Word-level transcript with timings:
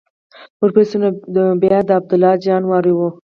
ورپسې 0.61 0.95
نو 1.01 1.07
بیا 1.61 1.77
د 1.87 1.89
عبدالله 1.99 2.31
جان 2.45 2.63
وار 2.67 2.85
و. 2.93 2.99